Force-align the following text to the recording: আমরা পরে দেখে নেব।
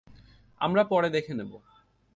আমরা 0.61 0.83
পরে 0.83 1.09
দেখে 1.09 1.33
নেব। 1.33 1.51